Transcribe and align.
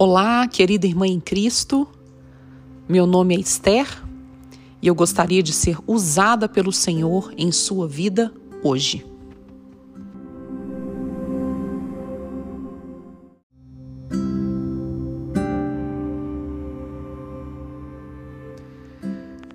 Olá, 0.00 0.46
querida 0.46 0.86
irmã 0.86 1.08
em 1.08 1.18
Cristo. 1.18 1.84
Meu 2.88 3.04
nome 3.04 3.34
é 3.34 3.40
Esther 3.40 3.84
e 4.80 4.86
eu 4.86 4.94
gostaria 4.94 5.42
de 5.42 5.52
ser 5.52 5.76
usada 5.88 6.48
pelo 6.48 6.72
Senhor 6.72 7.34
em 7.36 7.50
sua 7.50 7.88
vida 7.88 8.32
hoje. 8.62 9.04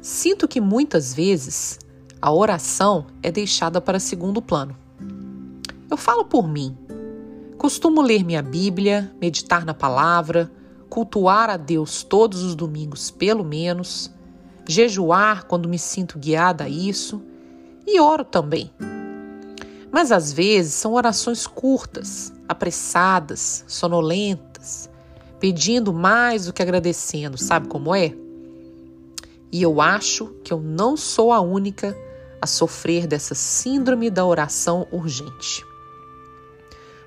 Sinto 0.01 0.45
que 0.45 0.59
muitas 0.59 1.13
vezes 1.13 1.79
a 2.21 2.33
oração 2.33 3.07
é 3.21 3.31
deixada 3.31 3.79
para 3.79 3.97
segundo 3.97 4.41
plano. 4.41 4.75
Eu 5.89 5.95
falo 5.95 6.25
por 6.25 6.45
mim. 6.49 6.77
Costumo 7.63 8.01
ler 8.01 8.25
minha 8.25 8.41
Bíblia, 8.41 9.09
meditar 9.21 9.63
na 9.63 9.73
palavra, 9.73 10.51
cultuar 10.89 11.49
a 11.49 11.55
Deus 11.55 12.03
todos 12.03 12.43
os 12.43 12.55
domingos, 12.55 13.09
pelo 13.09 13.41
menos, 13.41 14.11
jejuar 14.67 15.45
quando 15.45 15.69
me 15.69 15.79
sinto 15.79 16.19
guiada 16.19 16.65
a 16.65 16.69
isso 16.69 17.23
e 17.87 18.01
oro 18.01 18.25
também. 18.25 18.69
Mas 19.89 20.11
às 20.11 20.33
vezes 20.33 20.73
são 20.73 20.91
orações 20.91 21.47
curtas, 21.47 22.33
apressadas, 22.49 23.63
sonolentas, 23.65 24.89
pedindo 25.39 25.93
mais 25.93 26.47
do 26.47 26.51
que 26.51 26.61
agradecendo, 26.61 27.37
sabe 27.37 27.69
como 27.69 27.95
é? 27.95 28.13
E 29.53 29.61
eu 29.61 29.79
acho 29.79 30.35
que 30.43 30.51
eu 30.51 30.59
não 30.59 30.97
sou 30.97 31.31
a 31.31 31.39
única 31.39 31.97
a 32.41 32.45
sofrer 32.45 33.07
dessa 33.07 33.33
síndrome 33.33 34.09
da 34.09 34.25
oração 34.25 34.85
urgente. 34.91 35.63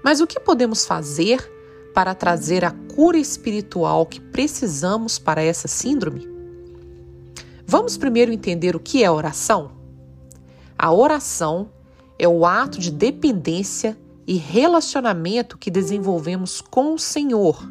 Mas 0.07 0.21
o 0.21 0.27
que 0.29 0.39
podemos 0.39 0.87
fazer 0.87 1.43
para 1.93 2.15
trazer 2.15 2.65
a 2.65 2.71
cura 2.71 3.19
espiritual 3.19 4.07
que 4.07 4.21
precisamos 4.21 5.19
para 5.19 5.43
essa 5.43 5.67
síndrome? 5.67 6.29
Vamos 7.67 7.97
primeiro 7.97 8.31
entender 8.31 8.77
o 8.77 8.79
que 8.79 9.03
é 9.03 9.11
oração? 9.11 9.73
A 10.79 10.93
oração 10.93 11.71
é 12.21 12.29
o 12.29 12.47
ato 12.47 12.79
de 12.79 12.93
dependência 12.93 13.99
e 14.29 14.35
relacionamento 14.37 15.59
que 15.59 15.73
desenvolvemos 15.73 16.61
com 16.61 16.95
o 16.95 16.99
Senhor, 17.01 17.69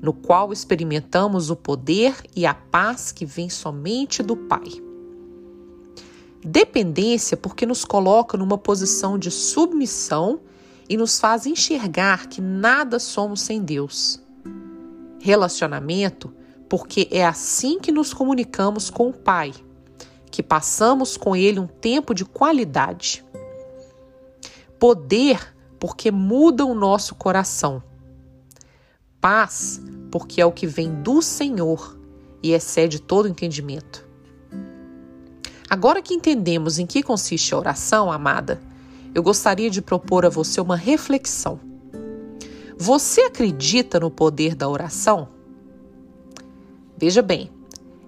no 0.00 0.12
qual 0.12 0.52
experimentamos 0.52 1.50
o 1.50 1.56
poder 1.56 2.14
e 2.36 2.46
a 2.46 2.54
paz 2.54 3.10
que 3.10 3.26
vem 3.26 3.50
somente 3.50 4.22
do 4.22 4.36
Pai. 4.36 4.80
Dependência 6.40 7.36
porque 7.36 7.66
nos 7.66 7.84
coloca 7.84 8.38
numa 8.38 8.56
posição 8.56 9.18
de 9.18 9.28
submissão 9.32 10.38
e 10.88 10.96
nos 10.96 11.18
faz 11.18 11.46
enxergar 11.46 12.26
que 12.26 12.40
nada 12.40 12.98
somos 12.98 13.40
sem 13.40 13.62
Deus. 13.62 14.20
Relacionamento, 15.20 16.32
porque 16.68 17.08
é 17.10 17.24
assim 17.24 17.78
que 17.78 17.92
nos 17.92 18.12
comunicamos 18.12 18.90
com 18.90 19.08
o 19.08 19.12
Pai, 19.12 19.52
que 20.30 20.42
passamos 20.42 21.16
com 21.16 21.34
Ele 21.34 21.60
um 21.60 21.66
tempo 21.66 22.14
de 22.14 22.24
qualidade. 22.24 23.24
Poder, 24.78 25.54
porque 25.78 26.10
muda 26.10 26.64
o 26.64 26.74
nosso 26.74 27.14
coração. 27.14 27.82
Paz, 29.20 29.80
porque 30.10 30.40
é 30.40 30.46
o 30.46 30.52
que 30.52 30.66
vem 30.66 31.02
do 31.02 31.22
Senhor 31.22 31.98
e 32.42 32.52
excede 32.52 33.00
todo 33.00 33.28
entendimento. 33.28 34.06
Agora 35.68 36.02
que 36.02 36.14
entendemos 36.14 36.78
em 36.78 36.86
que 36.86 37.02
consiste 37.02 37.54
a 37.54 37.58
oração, 37.58 38.12
amada, 38.12 38.60
eu 39.14 39.22
gostaria 39.22 39.70
de 39.70 39.80
propor 39.80 40.26
a 40.26 40.28
você 40.28 40.60
uma 40.60 40.76
reflexão. 40.76 41.60
Você 42.76 43.22
acredita 43.22 44.00
no 44.00 44.10
poder 44.10 44.54
da 44.56 44.68
oração? 44.68 45.28
Veja 46.96 47.22
bem, 47.22 47.50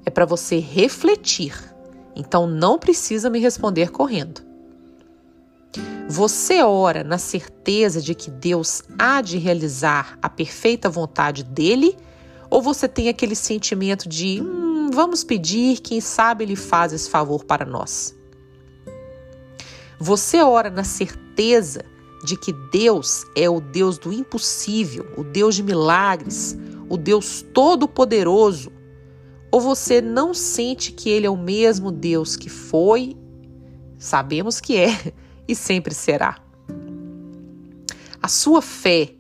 é 0.05 0.11
para 0.11 0.25
você 0.25 0.59
refletir, 0.59 1.55
então 2.15 2.47
não 2.47 2.79
precisa 2.79 3.31
me 3.31 3.39
responder 3.39 3.91
correndo. 3.91 4.43
Você 6.09 6.63
ora 6.63 7.05
na 7.05 7.19
certeza 7.19 8.01
de 8.01 8.15
que 8.15 8.31
Deus 8.31 8.83
há 8.99 9.21
de 9.21 9.39
realizar 9.39 10.19
a 10.23 10.29
perfeita 10.29 10.89
vontade 10.89 11.43
dele? 11.43 11.97
Ou 12.49 12.63
você 12.63 12.89
tem 12.89 13.09
aquele 13.09 13.35
sentimento 13.35 14.09
de 14.09 14.41
hum, 14.41 14.91
vamos 14.93 15.25
pedir, 15.25 15.81
quem 15.81 16.01
sabe 16.01 16.45
ele 16.45 16.57
faz 16.57 16.93
esse 16.93 17.11
favor 17.11 17.45
para 17.45 17.65
nós? 17.65 18.15
Você 19.99 20.43
ora 20.43 20.69
na 20.69 20.85
certeza 20.85 21.83
de 22.23 22.37
que 22.37 22.53
Deus 22.53 23.25
é 23.35 23.49
o 23.49 23.61
Deus 23.61 23.97
do 23.97 24.13
impossível, 24.13 25.07
o 25.17 25.25
Deus 25.25 25.55
de 25.55 25.63
milagres, 25.63 26.57
o 26.89 26.97
Deus 26.97 27.41
todo-poderoso? 27.55 28.71
Ou 29.51 29.61
você 29.61 30.03
não 30.03 30.35
sente 30.35 30.93
que 30.93 31.09
Ele 31.09 31.27
é 31.27 31.31
o 31.31 31.37
mesmo 31.37 31.91
Deus 31.91 32.37
que 32.37 32.51
foi, 32.51 33.17
sabemos 33.99 34.61
que 34.61 34.77
é 34.77 35.13
e 35.49 35.55
sempre 35.55 35.95
será? 35.95 36.39
A 38.21 38.29
sua 38.29 38.61
fé 38.61 39.15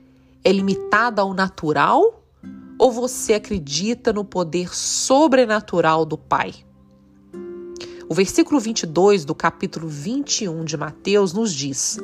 é 0.44 0.53
limitada 0.53 1.22
ao 1.22 1.32
natural 1.32 2.22
ou 2.78 2.93
você 2.93 3.34
acredita 3.34 4.12
no 4.12 4.25
poder 4.25 4.75
sobrenatural 4.75 6.04
do 6.04 6.19
Pai? 6.19 6.66
O 8.09 8.15
versículo 8.15 8.61
22 8.61 9.25
do 9.25 9.34
capítulo 9.34 9.89
21 9.89 10.65
de 10.65 10.77
Mateus 10.77 11.33
nos 11.33 11.53
diz: 11.53 11.99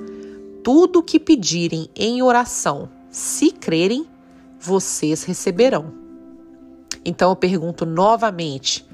Tudo 0.65 0.99
o 0.99 1.03
que 1.03 1.21
pedirem 1.21 1.89
em 1.95 2.21
oração, 2.21 2.91
se 3.09 3.53
crerem, 3.53 4.09
vocês 4.59 5.23
receberão. 5.23 5.95
Então 7.05 7.31
eu 7.31 7.37
pergunto 7.37 7.87
novamente: 7.87 8.85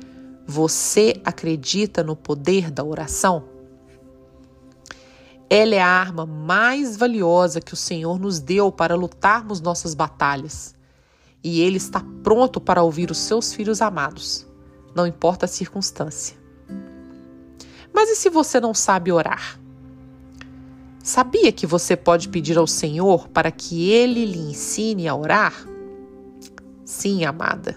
você 0.47 1.19
acredita 1.25 2.05
no 2.05 2.15
poder 2.15 2.71
da 2.71 2.85
oração? 2.85 3.45
Ela 5.49 5.77
é 5.77 5.81
a 5.81 5.89
arma 5.89 6.27
mais 6.27 6.95
valiosa 6.95 7.59
que 7.59 7.73
o 7.73 7.77
Senhor 7.77 8.21
nos 8.21 8.39
deu 8.39 8.71
para 8.71 8.95
lutarmos 8.95 9.63
nossas 9.63 9.95
batalhas. 9.95 10.75
E 11.43 11.63
Ele 11.63 11.79
está 11.79 12.05
pronto 12.23 12.61
para 12.61 12.83
ouvir 12.83 13.11
os 13.11 13.17
seus 13.17 13.55
filhos 13.55 13.81
amados, 13.81 14.47
não 14.95 15.07
importa 15.07 15.47
a 15.47 15.49
circunstância. 15.49 16.48
Mas 17.99 18.11
e 18.11 18.15
se 18.15 18.31
você 18.31 18.61
não 18.61 18.73
sabe 18.73 19.11
orar? 19.11 19.59
Sabia 21.03 21.51
que 21.51 21.67
você 21.67 21.97
pode 21.97 22.29
pedir 22.29 22.57
ao 22.57 22.65
Senhor 22.69 23.27
para 23.27 23.51
que 23.51 23.91
Ele 23.91 24.25
lhe 24.25 24.39
ensine 24.39 25.09
a 25.09 25.17
orar? 25.17 25.53
Sim, 26.85 27.25
amada. 27.25 27.77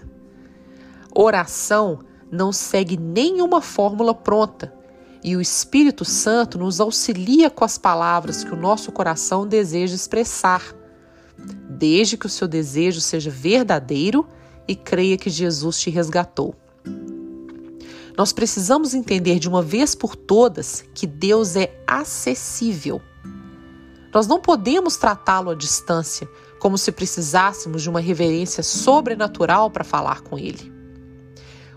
Oração 1.12 2.04
não 2.30 2.52
segue 2.52 2.96
nenhuma 2.96 3.60
fórmula 3.60 4.14
pronta 4.14 4.72
e 5.24 5.34
o 5.34 5.40
Espírito 5.40 6.04
Santo 6.04 6.56
nos 6.56 6.78
auxilia 6.78 7.50
com 7.50 7.64
as 7.64 7.76
palavras 7.76 8.44
que 8.44 8.54
o 8.54 8.56
nosso 8.56 8.92
coração 8.92 9.44
deseja 9.44 9.96
expressar, 9.96 10.62
desde 11.68 12.16
que 12.16 12.26
o 12.26 12.30
seu 12.30 12.46
desejo 12.46 13.00
seja 13.00 13.28
verdadeiro 13.28 14.24
e 14.68 14.76
creia 14.76 15.18
que 15.18 15.28
Jesus 15.28 15.80
te 15.80 15.90
resgatou. 15.90 16.61
Nós 18.16 18.32
precisamos 18.32 18.94
entender 18.94 19.38
de 19.38 19.48
uma 19.48 19.62
vez 19.62 19.94
por 19.94 20.14
todas 20.14 20.84
que 20.94 21.06
Deus 21.06 21.56
é 21.56 21.74
acessível. 21.86 23.00
Nós 24.12 24.26
não 24.26 24.40
podemos 24.40 24.96
tratá-lo 24.96 25.50
à 25.50 25.54
distância, 25.54 26.28
como 26.58 26.76
se 26.76 26.92
precisássemos 26.92 27.82
de 27.82 27.88
uma 27.88 28.00
reverência 28.00 28.62
sobrenatural 28.62 29.70
para 29.70 29.84
falar 29.84 30.20
com 30.20 30.38
Ele. 30.38 30.70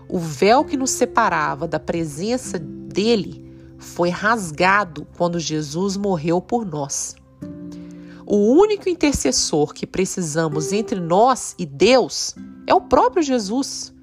O 0.08 0.18
véu 0.18 0.64
que 0.64 0.76
nos 0.76 0.90
separava 0.90 1.66
da 1.66 1.80
presença 1.80 2.58
dele 2.58 3.44
foi 3.78 4.10
rasgado 4.10 5.06
quando 5.16 5.40
Jesus 5.40 5.96
morreu 5.96 6.40
por 6.40 6.64
nós. 6.64 7.16
O 8.26 8.36
único 8.36 8.88
intercessor 8.88 9.72
que 9.72 9.86
precisamos 9.86 10.72
entre 10.72 11.00
nós 11.00 11.54
e 11.58 11.64
Deus 11.64 12.34
é 12.66 12.74
o 12.74 12.80
próprio 12.80 13.22
Jesus. 13.22 13.95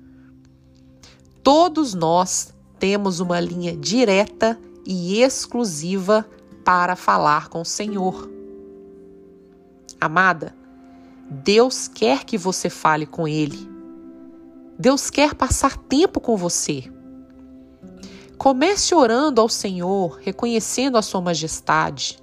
Todos 1.44 1.94
nós 1.94 2.54
temos 2.80 3.20
uma 3.20 3.38
linha 3.42 3.76
direta 3.76 4.58
e 4.86 5.22
exclusiva 5.22 6.26
para 6.64 6.96
falar 6.96 7.50
com 7.50 7.62
o 7.62 7.66
Senhor. 7.66 8.32
Amada, 10.00 10.56
Deus 11.30 11.90
quer 11.90 12.24
que 12.24 12.38
você 12.38 12.70
fale 12.70 13.06
com 13.06 13.28
Ele. 13.28 13.70
Deus 14.80 15.10
quer 15.10 15.36
passar 15.36 15.78
tempo 15.78 16.22
com 16.22 16.38
você. 16.38 16.90
Comece 18.38 18.96
orando 18.96 19.42
ao 19.42 19.50
Senhor, 19.50 20.20
reconhecendo 20.22 20.98
a 20.98 21.02
Sua 21.02 21.20
majestade. 21.20 22.18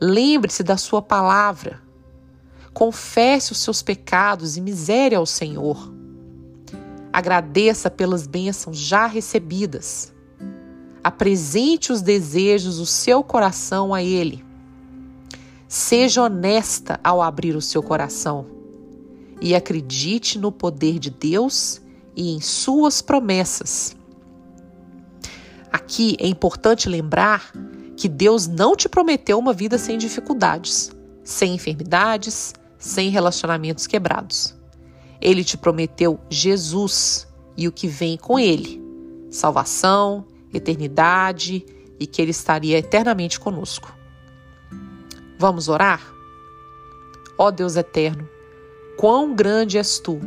Lembre-se 0.00 0.64
da 0.64 0.76
Sua 0.76 1.00
palavra. 1.00 1.80
Confesse 2.74 3.52
os 3.52 3.58
seus 3.58 3.82
pecados 3.82 4.56
e 4.56 4.60
miséria 4.60 5.16
ao 5.16 5.26
Senhor. 5.26 5.95
Agradeça 7.16 7.90
pelas 7.90 8.26
bênçãos 8.26 8.76
já 8.76 9.06
recebidas. 9.06 10.12
Apresente 11.02 11.90
os 11.90 12.02
desejos 12.02 12.76
do 12.76 12.84
seu 12.84 13.24
coração 13.24 13.94
a 13.94 14.02
Ele. 14.02 14.44
Seja 15.66 16.22
honesta 16.22 17.00
ao 17.02 17.22
abrir 17.22 17.56
o 17.56 17.62
seu 17.62 17.82
coração. 17.82 18.44
e 19.40 19.54
acredite 19.54 20.38
no 20.38 20.52
poder 20.52 20.98
de 20.98 21.08
Deus 21.10 21.80
e 22.14 22.34
em 22.34 22.40
suas 22.40 23.00
promessas. 23.00 23.96
Aqui 25.72 26.16
é 26.18 26.26
importante 26.26 26.86
lembrar 26.86 27.50
que 27.96 28.08
Deus 28.08 28.46
não 28.46 28.74
te 28.76 28.90
prometeu 28.90 29.38
uma 29.38 29.54
vida 29.54 29.78
sem 29.78 29.96
dificuldades, 29.96 30.90
sem 31.22 31.54
enfermidades, 31.54 32.54
sem 32.78 33.10
relacionamentos 33.10 33.86
quebrados. 33.86 34.55
Ele 35.20 35.42
te 35.44 35.56
prometeu 35.56 36.18
Jesus 36.28 37.26
e 37.56 37.66
o 37.66 37.72
que 37.72 37.88
vem 37.88 38.16
com 38.16 38.38
ele: 38.38 38.82
salvação, 39.30 40.24
eternidade 40.52 41.64
e 41.98 42.06
que 42.06 42.20
ele 42.20 42.30
estaria 42.30 42.78
eternamente 42.78 43.40
conosco. 43.40 43.94
Vamos 45.38 45.68
orar? 45.68 46.00
Ó 47.38 47.50
Deus 47.50 47.76
eterno, 47.76 48.28
quão 48.96 49.34
grande 49.34 49.76
és 49.76 49.98
tu 49.98 50.18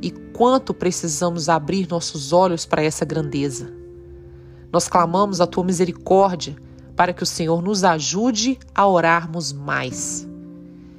e 0.00 0.10
quanto 0.10 0.72
precisamos 0.72 1.48
abrir 1.48 1.88
nossos 1.88 2.32
olhos 2.32 2.64
para 2.64 2.82
essa 2.82 3.04
grandeza. 3.04 3.72
Nós 4.72 4.88
clamamos 4.88 5.40
a 5.40 5.46
tua 5.46 5.64
misericórdia 5.64 6.56
para 6.96 7.12
que 7.12 7.22
o 7.22 7.26
Senhor 7.26 7.62
nos 7.62 7.84
ajude 7.84 8.58
a 8.74 8.86
orarmos 8.86 9.52
mais. 9.52 10.26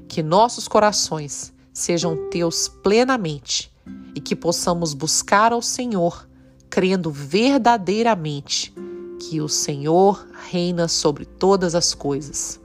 Que 0.08 0.22
nossos 0.22 0.68
corações 0.68 1.53
sejam 1.74 2.30
teus 2.30 2.68
plenamente 2.68 3.74
e 4.16 4.22
que 4.22 4.36
possamos 4.36 4.94
buscar 4.94 5.52
ao 5.52 5.62
Senhor, 5.62 6.30
crendo 6.70 7.10
verdadeiramente 7.10 8.74
que 9.20 9.42
o 9.42 9.50
Senhor 9.50 10.26
reina 10.50 10.88
sobre 10.88 11.26
todas 11.26 11.74
as 11.74 11.94
coisas. 11.94 12.60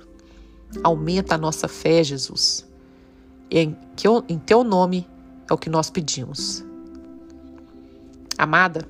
Aumenta 0.85 1.37
a 1.37 1.39
nossa 1.39 1.67
fé, 1.67 2.05
Jesus. 2.05 2.67
Em, 3.51 3.75
em 4.29 4.39
teu 4.39 4.63
nome 4.63 5.09
é 5.49 5.55
o 5.55 5.59
que 5.59 5.71
nós 5.71 5.89
pedimos. 5.89 6.63
Amada, 8.37 8.87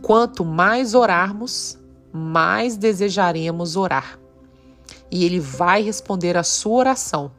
quanto 0.00 0.44
mais 0.44 0.94
orarmos, 0.94 1.76
mais 2.12 2.76
desejaremos 2.76 3.76
orar. 3.76 4.18
E 5.10 5.24
Ele 5.24 5.40
vai 5.40 5.82
responder 5.82 6.36
a 6.36 6.44
sua 6.44 6.76
oração 6.76 7.32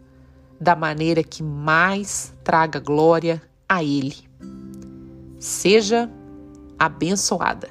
da 0.65 0.75
maneira 0.75 1.23
que 1.23 1.43
mais 1.43 2.33
traga 2.43 2.79
glória 2.79 3.39
a 3.69 3.83
Ele. 3.83 4.15
Seja 5.39 6.09
abençoada. 6.79 7.69